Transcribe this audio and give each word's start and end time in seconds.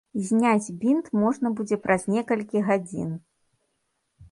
Зняць 0.27 0.73
бінт 0.83 1.11
можна 1.25 1.47
будзе 1.59 1.79
праз 1.85 2.01
некалькі 2.15 2.65
гадзін. 2.73 3.15